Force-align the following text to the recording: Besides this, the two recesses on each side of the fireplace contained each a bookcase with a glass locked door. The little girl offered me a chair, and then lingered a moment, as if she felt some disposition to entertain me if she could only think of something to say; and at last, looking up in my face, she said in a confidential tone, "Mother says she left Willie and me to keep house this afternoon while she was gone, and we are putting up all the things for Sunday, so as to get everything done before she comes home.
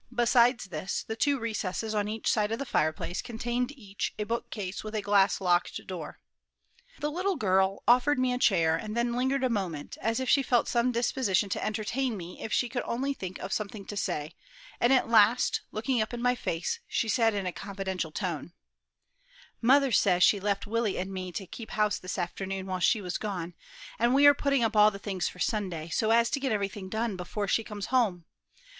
Besides 0.11 0.65
this, 0.65 1.03
the 1.03 1.15
two 1.15 1.37
recesses 1.37 1.93
on 1.93 2.07
each 2.07 2.27
side 2.27 2.51
of 2.51 2.57
the 2.57 2.65
fireplace 2.65 3.21
contained 3.21 3.71
each 3.77 4.15
a 4.17 4.23
bookcase 4.23 4.83
with 4.83 4.95
a 4.95 5.01
glass 5.03 5.39
locked 5.39 5.85
door. 5.85 6.19
The 6.97 7.11
little 7.11 7.35
girl 7.35 7.83
offered 7.87 8.17
me 8.17 8.33
a 8.33 8.39
chair, 8.39 8.75
and 8.75 8.97
then 8.97 9.13
lingered 9.13 9.43
a 9.43 9.47
moment, 9.49 9.99
as 10.01 10.19
if 10.19 10.27
she 10.27 10.41
felt 10.41 10.67
some 10.67 10.91
disposition 10.91 11.49
to 11.49 11.63
entertain 11.63 12.17
me 12.17 12.41
if 12.41 12.51
she 12.51 12.67
could 12.67 12.81
only 12.87 13.13
think 13.13 13.37
of 13.37 13.53
something 13.53 13.85
to 13.85 13.95
say; 13.95 14.33
and 14.79 14.91
at 14.91 15.07
last, 15.07 15.61
looking 15.71 16.01
up 16.01 16.15
in 16.15 16.19
my 16.23 16.33
face, 16.33 16.79
she 16.87 17.07
said 17.07 17.35
in 17.35 17.45
a 17.45 17.51
confidential 17.53 18.09
tone, 18.09 18.53
"Mother 19.61 19.91
says 19.91 20.23
she 20.23 20.39
left 20.39 20.65
Willie 20.65 20.97
and 20.97 21.13
me 21.13 21.31
to 21.33 21.45
keep 21.45 21.69
house 21.69 21.99
this 21.99 22.17
afternoon 22.17 22.65
while 22.65 22.79
she 22.79 23.01
was 23.03 23.19
gone, 23.19 23.53
and 23.99 24.15
we 24.15 24.25
are 24.25 24.33
putting 24.33 24.63
up 24.63 24.75
all 24.75 24.89
the 24.89 24.97
things 24.97 25.27
for 25.29 25.37
Sunday, 25.37 25.89
so 25.89 26.09
as 26.09 26.31
to 26.31 26.39
get 26.39 26.51
everything 26.51 26.89
done 26.89 27.15
before 27.15 27.47
she 27.47 27.63
comes 27.63 27.85
home. 27.85 28.25